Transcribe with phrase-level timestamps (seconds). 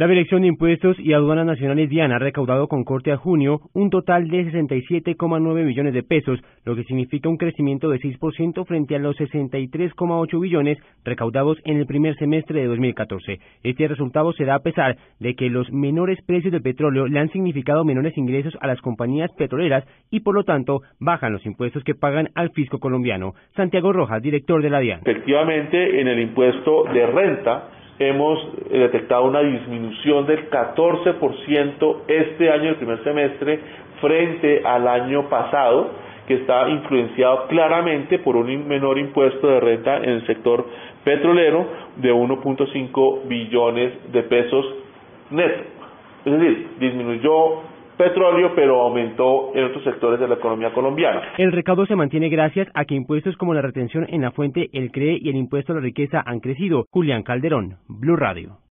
[0.00, 3.90] La Dirección de Impuestos y Aduanas Nacionales Diana ha recaudado con corte a junio un
[3.90, 8.98] total de 67,9 billones de pesos, lo que significa un crecimiento de 6% frente a
[8.98, 13.40] los 63,8 billones recaudados en el primer semestre de 2014.
[13.62, 17.28] Este resultado se da a pesar de que los menores precios del petróleo le han
[17.28, 21.94] significado menores ingresos a las compañías petroleras y por lo tanto bajan los impuestos que
[21.94, 23.34] pagan al fisco colombiano.
[23.54, 25.00] Santiago Rojas, director de la DIAN.
[25.00, 28.38] Efectivamente, en el impuesto de renta hemos
[28.70, 33.60] eh, detectado una disminución del 14% este año, el primer semestre,
[34.00, 35.90] frente al año pasado,
[36.26, 40.66] que está influenciado claramente por un menor impuesto de renta en el sector
[41.04, 44.64] petrolero de 1.5 billones de pesos
[45.30, 45.66] netos.
[46.24, 47.62] Es decir, disminuyó
[48.00, 51.34] petróleo, pero aumentó en otros sectores de la economía colombiana.
[51.36, 54.90] El recaudo se mantiene gracias a que impuestos como la retención en la fuente, el
[54.90, 56.86] CRE y el impuesto a la riqueza han crecido.
[56.90, 58.60] Julián Calderón, Blue Radio.